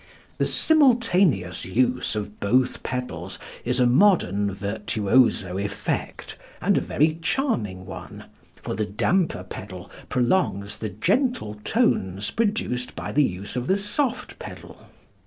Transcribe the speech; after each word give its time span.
The 0.39 0.45
simultaneous 0.45 1.63
use 1.63 2.15
of 2.15 2.39
both 2.39 2.81
pedals 2.81 3.37
is 3.63 3.79
a 3.79 3.85
modern 3.85 4.51
virtuoso 4.51 5.59
effect 5.59 6.37
and 6.59 6.75
a 6.75 6.81
very 6.81 7.19
charming 7.21 7.85
one, 7.85 8.23
for 8.63 8.73
the 8.73 8.83
damper 8.87 9.43
pedal 9.43 9.91
prolongs 10.09 10.79
the 10.79 10.89
gentle 10.89 11.61
tones 11.63 12.31
produced 12.31 12.95
by 12.95 13.11
the 13.11 13.23
use 13.23 13.55
of 13.55 13.67
the 13.67 13.77
soft 13.77 14.39
pedal. 14.39 14.89